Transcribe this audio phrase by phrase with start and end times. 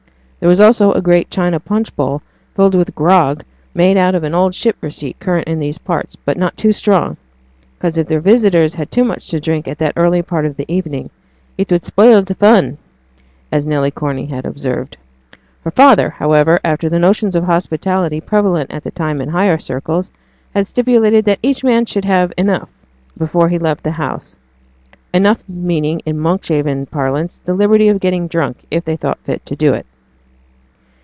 [0.41, 2.23] There was also a great china punch bowl
[2.55, 3.43] filled with grog
[3.75, 7.17] made after an old ship receipt current in these parts, but not too strong,
[7.77, 10.65] because if their visitors had too much to drink at that early part of the
[10.67, 11.11] evening
[11.59, 12.79] 'it would spoil t' fun,'
[13.51, 14.97] as Nelly Corney had observed.
[15.63, 20.09] Her father, however, after the notions of hospitality prevalent at that time in higher circles,
[20.55, 22.73] had stipulated that each man should have 'enough'
[23.15, 24.37] before he left the house;
[25.13, 29.55] enough meaning in Monkshaven parlance the liberty of getting drunk, if they thought fit to
[29.55, 29.85] do it.